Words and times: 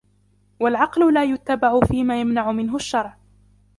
وَالْعَقْلُ 0.59 1.13
لَا 1.13 1.23
يُتَّبَعُ 1.23 1.79
فِيمَا 1.79 2.21
يَمْنَعُ 2.21 2.51
مِنْهُ 2.51 2.75
الشَّرْعُ 2.75 3.17